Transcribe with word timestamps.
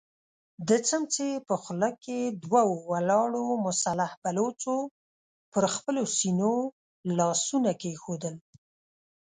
د 0.67 0.69
سمڅې 0.89 1.29
په 1.47 1.55
خوله 1.61 1.89
کې 2.03 2.19
دوو 2.43 2.65
ولاړو 2.91 3.45
مسلح 3.67 4.11
بلوڅو 4.23 4.77
پر 5.51 5.63
خپلو 5.75 6.03
سينو 6.17 6.53
لاسونه 7.17 7.71
کېښودل. 7.81 8.35